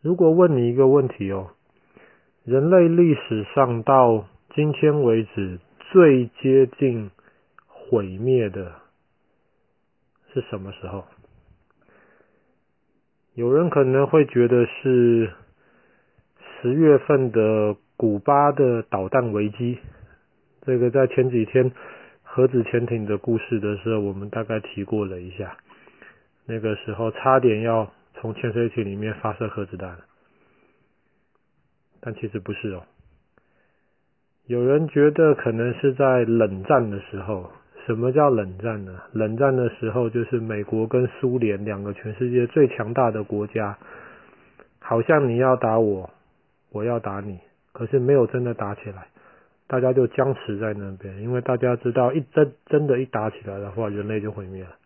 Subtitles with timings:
[0.00, 1.50] 如果问你一个问题哦，
[2.44, 5.58] 人类历史上到今天为止
[5.92, 7.10] 最接近
[7.66, 8.72] 毁灭的
[10.32, 11.04] 是什么时候？
[13.34, 15.30] 有人可能会觉得是
[16.60, 19.78] 十月份的古巴的导弹危机。
[20.62, 21.72] 这个在前几天
[22.22, 25.56] 核子潜艇的故事的时候，我们大概提过了一下。
[26.46, 29.96] 那个时候差点要从潜水艇里面发射核子弹，
[32.00, 32.82] 但其实不是哦。
[34.46, 37.50] 有人觉得可能是在冷战的时候。
[37.86, 39.00] 什么叫冷战呢？
[39.12, 43.78] 冷战的时候就是美国跟苏联两个全世界最强大的国家，
[44.78, 46.10] 好像你要打我，
[46.70, 47.38] 我要打你，
[47.72, 49.08] 可是没有真的打起来，
[49.66, 54.76] 大家就僵持在那边，因为大家知道一真真的一打起来的话，人类就毁灭了。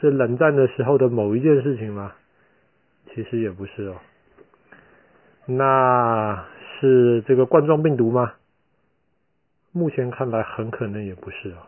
[0.00, 2.12] 是冷战的时候的某一件事情吗？
[3.16, 3.96] 其实也不是哦。
[5.46, 6.46] 那
[6.78, 8.34] 是这个冠状病毒吗？
[9.72, 11.66] 目前看来很可能也不是哦。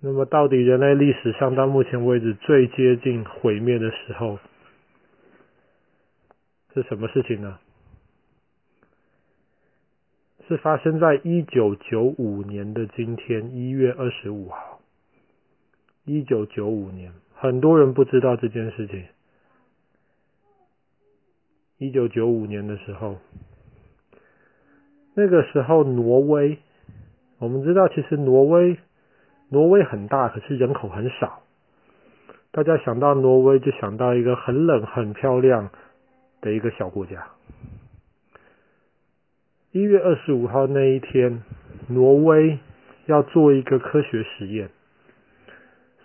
[0.00, 4.40] 那么，到底人类历史上到目前为止最接近毁灭的时候
[6.74, 7.60] 是什么事情呢？
[10.48, 14.80] 是发生在一九九五年的今天，一月二十五号。
[16.04, 19.04] 一九九五年，很多人不知道这件事情。
[21.82, 23.16] 一九九五年的时候，
[25.14, 26.58] 那个时候挪威，
[27.40, 28.78] 我们知道，其实挪威。
[29.48, 31.42] 挪威很大，可是人口很少。
[32.52, 35.70] 大家想到挪威，就想到一个很冷、很漂亮
[36.40, 37.26] 的一个小国家。
[39.72, 41.42] 一月二十五号那一天，
[41.88, 42.60] 挪威
[43.06, 44.70] 要做一个科学实验，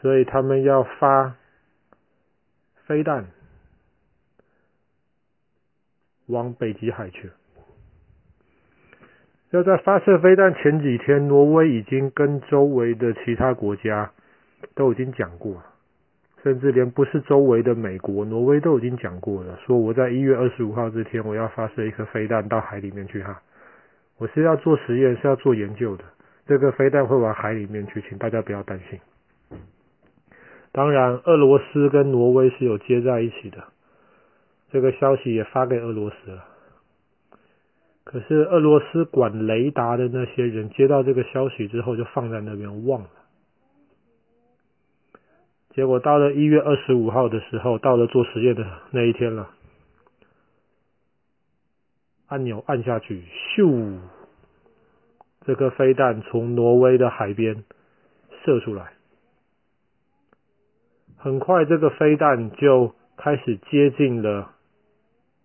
[0.02, 1.36] 所以他们要发
[2.88, 3.28] 飞弹
[6.28, 7.30] 往北极海去。
[9.52, 14.12] 要在发射飞弹前几天，挪威已经跟周围的其他国家
[14.75, 15.66] 都已经讲过了，
[16.44, 23.41] 甚至连不是周围的美国，挪威都已经讲过了，说我在一月二十五号这天我要发射一颗飞弹到海里面去哈，
[24.18, 26.03] 我是要做实验，是要做研究的，
[26.46, 29.00] 这个飞弹会往海里面去，请大家不要担心。
[30.73, 33.63] 当然，俄罗斯跟挪威是有接在一起的，
[34.69, 36.45] 这个消息也发给俄罗斯了。
[38.03, 43.09] 可是俄罗斯管雷达的那些人接到这个消息之后，就放在那边忘了。
[45.72, 49.51] 结果到了一月二十五号的时候，到了做实验的那一天了，
[52.28, 53.23] 按钮按下去，
[53.55, 53.99] 咻，
[55.45, 57.63] 这颗飞弹从挪威的海边
[58.44, 58.94] 射出来。
[61.17, 64.53] 很快，这个飞弹就开始接近了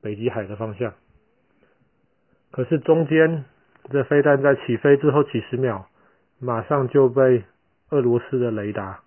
[0.03, 0.93] 北极海的方向。
[2.51, 3.45] 可是中间，
[3.91, 5.87] 这飞弹在起飞之后几十秒，
[6.39, 7.45] 马上就被
[7.89, 9.01] 俄罗斯的雷达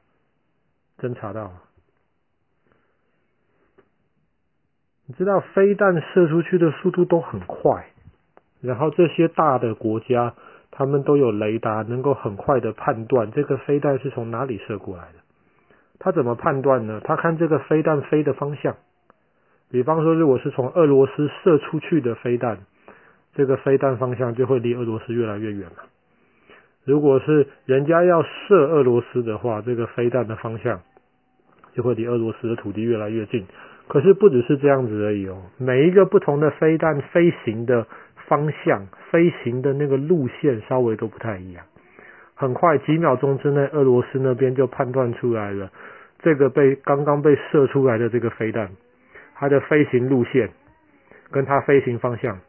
[0.97, 1.61] 侦察到了。
[5.07, 7.91] 你知道飞弹射出去的速度都很快，
[8.61, 10.33] 然后这些大的国家，
[10.71, 15.19] 他们都有雷达，能够很快的判断这个飞弹是从哪里射过来的。
[15.99, 17.01] 他怎么判断呢？
[17.03, 18.77] 他看这个飞弹飞的方向，
[19.71, 22.59] 比方说，如果是从俄罗斯射出去的飞弹。
[23.37, 25.83] 这个飞弹方向就会离俄罗斯越来越远了。
[26.85, 30.79] 如果是人家要射俄罗斯的话，这个飞弹的方向
[31.73, 33.45] 就会离俄罗斯的土地越来越近。
[33.89, 37.85] 可是不只是这样子而已哦，每一个不同的飞弹飞行的
[38.25, 41.65] 方向、飞行的那个路线稍微都不太一样。
[42.35, 45.69] 很快几秒钟之内，俄罗斯那边就判断出来了，
[46.19, 48.69] 这个被刚刚被射出来的这个飞弹，
[49.35, 50.49] 它的飞行路线
[51.29, 52.41] 跟它飞行方向。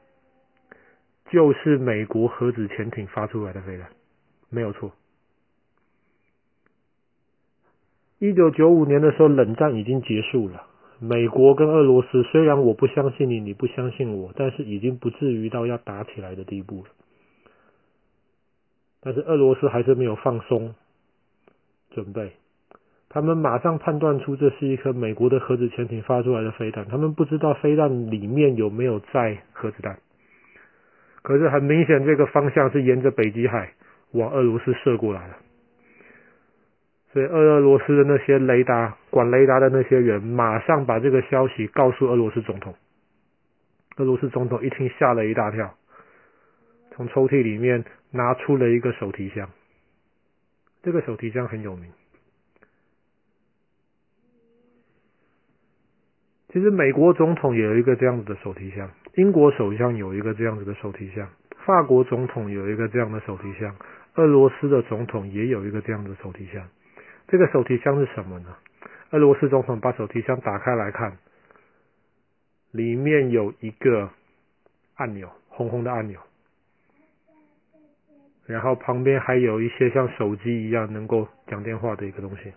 [1.29, 3.89] 就是美国核子潜艇发出来的飞弹，
[4.49, 4.93] 没有错。
[8.21, 10.67] 一九九五年的时候，冷战已经结束了。
[11.01, 16.91] 美国跟俄罗斯虽然我不相信你，你不相信我，但是已经不至于到要打起来的地步了。
[19.01, 20.75] 但是俄罗斯还是没有放松
[21.91, 22.33] 准备，
[23.09, 29.99] 他们马上判断出这是一颗美国的核子潜艇发出来的飞弹，他们不知道飞弹里面有没有载核子弹。
[31.23, 33.73] 可是很明显，这个方向是沿着北极海
[34.13, 35.35] 往俄罗斯射过来的，
[37.13, 42.75] 所以俄俄罗斯的那些雷达管雷达的那些人，马上把这个消息告诉俄罗斯总统。
[43.97, 45.75] 俄罗斯总统一听吓了一大跳，
[46.91, 49.49] 从抽屉里面拿出了一个手提箱，
[50.83, 51.91] 这个手提箱很有名。
[56.57, 61.29] 其实美国总统也有一个这样子的手提箱，英国首相有一个这样子的手提箱，
[61.67, 63.77] 法国总统有一个这样的手提箱，
[64.15, 66.67] 俄罗斯的总统也有一个这样的手提箱。
[67.29, 68.57] 这个手提箱是什么呢？
[69.11, 71.19] 俄罗斯总统把手提箱打开来看，
[72.71, 74.09] 里面有一个
[74.95, 76.19] 按钮，红红的按钮，
[78.47, 82.51] 然后旁边还有一些像手机一样能够讲电话的一个东西。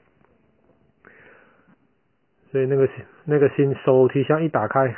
[2.51, 2.89] 所以那个
[3.25, 4.95] 那个新手提箱一打开，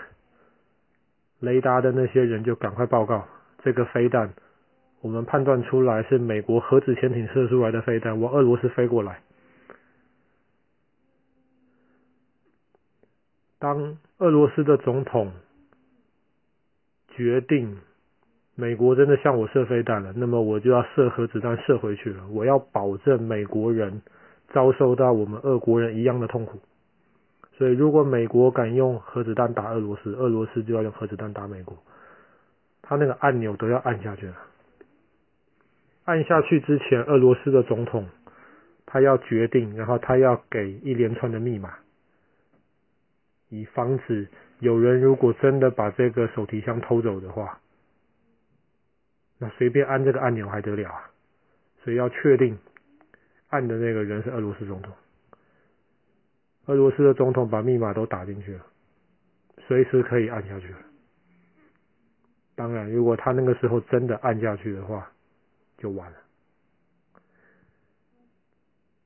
[1.40, 3.28] 雷达的那些人就赶快报告，
[3.62, 4.34] 这个飞弹
[5.02, 9.20] 我们判断出来是美国核子潜艇射出来的飞弹，往俄罗斯飞过来。
[13.60, 15.32] 当俄罗斯的总统
[17.10, 17.78] 决定
[18.56, 22.28] 美国真的向我射飞弹了，那么我就要射核子弹射回去了。
[22.30, 24.02] 我要保证美国人
[24.54, 26.60] 遭受到我们俄国人一样的痛苦。
[27.54, 31.78] 所以，如果美国敢用核子弹打俄罗斯，俄罗斯就要用核子弹打美国。
[32.82, 34.36] 他那个按钮都要按下去了。
[36.06, 38.10] 按下去之前，俄罗斯的总统
[38.86, 41.76] 他要决定，然后他要给一连串的密码。
[43.50, 44.28] 以防止
[44.60, 47.60] 有人如果真的把这个手提箱偷走的话，
[49.38, 51.12] 那随便按这个按钮还得了啊？
[51.84, 52.58] 所以要确定
[53.50, 54.94] 按的那个人是俄罗斯总统。
[56.66, 58.66] 俄罗斯的总统把密码都打进去了，
[59.68, 60.78] 随时可以按下去了。
[62.56, 65.12] 当然，如果他那个时候真的按下去的话，
[65.78, 66.18] 就完了。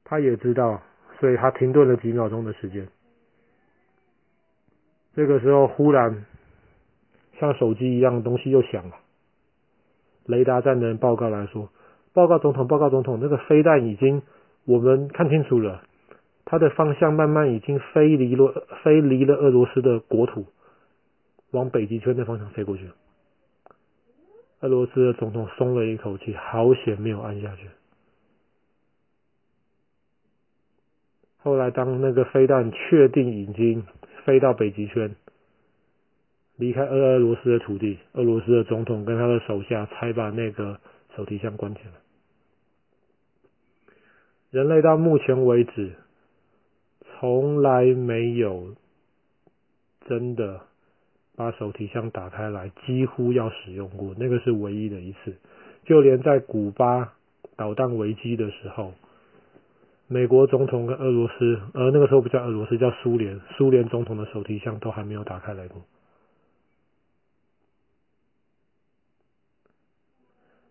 [0.03, 0.81] 他也知道，
[1.19, 2.87] 所以他停顿了几秒钟的时间。
[5.15, 6.25] 这个时候，忽然
[7.39, 8.97] 像手机一样的东西又响了。
[10.25, 11.69] 雷达站的人报告来说
[12.11, 14.21] ：“报告总统，报告总统，那个飞弹已经
[14.65, 15.83] 我们看清楚了，
[16.45, 20.45] 它的方向慢慢已经飞离了飞离了俄罗斯的国土，
[21.51, 22.89] 往北极圈的方向飞过去。”
[24.61, 27.67] 俄罗斯的总统松了一口气，好险没有按下去。
[31.37, 33.85] 后来，当那个飞弹确定已经
[34.23, 35.15] 飞到北极圈，
[36.55, 37.99] 离开俄俄罗斯的土地。
[38.13, 40.79] 俄罗斯的总统跟他的手下才把那个
[41.15, 41.91] 手提箱关起来。
[44.49, 45.93] 人类到目前为止，
[47.25, 48.75] 从来没有
[50.07, 50.61] 真的
[51.35, 55.35] 把手提箱打开来，几乎要使用过，那个是唯一的一次。
[55.85, 57.15] 就连在古巴
[57.55, 58.93] 导弹危机的时候。
[60.07, 65.81] 美国总统跟俄罗斯，呃，那个时候不叫俄罗斯，叫苏联，苏联总统的手提箱都还没有打开来过。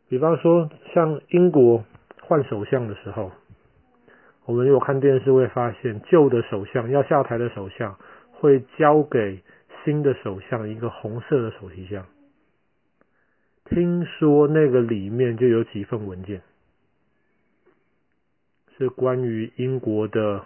[0.08, 1.84] 比方说，像英国
[2.22, 3.32] 换首相的时候，
[4.46, 7.98] 我们有看电视会发现，旧的首相要下台的首相
[8.32, 9.42] 会交给
[9.84, 12.06] 新的首相一个红色的手提箱，
[13.64, 16.42] 听说那个里面就有几份文件。
[18.76, 20.44] 是关于英国的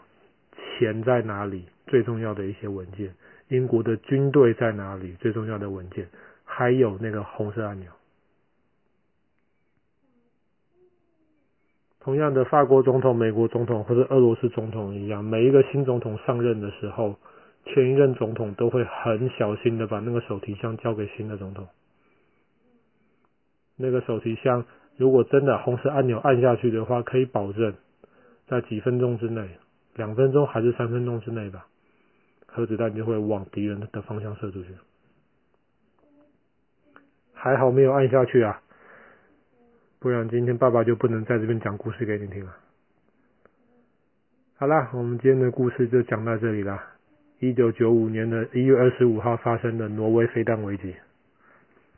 [0.54, 3.14] 钱在哪里最重要的一些文件，
[3.48, 6.06] 英国的军队在哪里最重要的文件，
[6.44, 7.90] 还有那个红色按钮。
[12.08, 17.16] 同样的，法国总统、美国总统或者俄罗斯总统一样，每一个新总统上任的时候，
[17.66, 21.68] 前一任总统都会很小心的把那个手提箱交给新的总统。
[23.76, 24.64] 那个手提箱
[24.96, 27.74] 如果真的红色按钮按下去的话，可以保证。
[28.46, 29.46] 在几分钟之内，
[29.94, 31.66] 两分钟还是三分钟之内吧，
[32.46, 34.68] 核子弹就会往敌人的方向射出去。
[37.34, 38.62] 还好没有按下去啊，
[40.00, 42.54] 不然今天爸爸就不能在这边讲故事给你听了。
[44.56, 46.94] 好啦，我们今天的故事就讲到这里啦。
[47.40, 50.94] 一九九五年的一月二十五号发生的挪威飞弹危机。